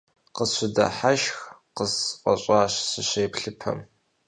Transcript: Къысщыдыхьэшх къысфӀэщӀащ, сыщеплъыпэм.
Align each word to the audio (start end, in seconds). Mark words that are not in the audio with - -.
Къысщыдыхьэшх 0.35 1.35
къысфӀэщӀащ, 1.75 2.73
сыщеплъыпэм. 2.89 3.79